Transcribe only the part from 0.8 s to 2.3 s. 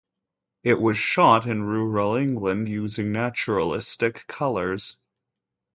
was shot in rural